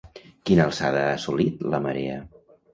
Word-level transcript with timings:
Quina 0.49 0.65
alçada 0.69 1.03
ha 1.11 1.13
assolit, 1.19 1.63
la 1.77 1.85
marea? 1.87 2.19